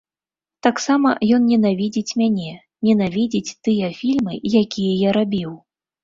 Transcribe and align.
Таксама 0.67 1.09
ён 1.35 1.41
ненавідзіць 1.49 2.15
мяне, 2.21 2.53
ненавідзіць 2.87 3.55
тыя 3.67 3.89
фільмы, 3.99 4.33
якія 4.63 4.97
я 5.07 5.13
рабіў. 5.19 5.51